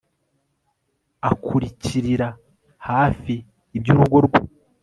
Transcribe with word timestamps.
akurikirira 1.29 2.27
hafi 2.87 3.33
iby'urugo 3.77 4.17
rwe 4.25 4.39